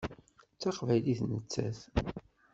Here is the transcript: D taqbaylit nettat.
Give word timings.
D 0.55 0.57
taqbaylit 0.61 1.21
nettat. 1.31 1.79